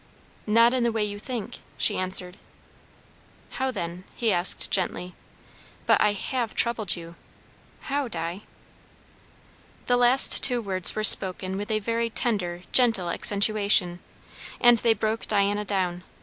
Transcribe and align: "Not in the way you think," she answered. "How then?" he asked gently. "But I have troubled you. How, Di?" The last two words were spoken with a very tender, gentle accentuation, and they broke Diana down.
"Not 0.47 0.73
in 0.73 0.81
the 0.83 0.91
way 0.91 1.03
you 1.03 1.19
think," 1.19 1.59
she 1.77 1.95
answered. 1.95 2.37
"How 3.51 3.69
then?" 3.69 4.03
he 4.15 4.33
asked 4.33 4.71
gently. 4.71 5.13
"But 5.85 6.01
I 6.01 6.13
have 6.13 6.55
troubled 6.55 6.95
you. 6.95 7.13
How, 7.81 8.07
Di?" 8.07 8.41
The 9.85 9.97
last 9.97 10.41
two 10.43 10.59
words 10.59 10.95
were 10.95 11.03
spoken 11.03 11.55
with 11.55 11.69
a 11.69 11.77
very 11.77 12.09
tender, 12.09 12.63
gentle 12.71 13.11
accentuation, 13.11 13.99
and 14.59 14.79
they 14.79 14.95
broke 14.95 15.27
Diana 15.27 15.63
down. 15.65 16.01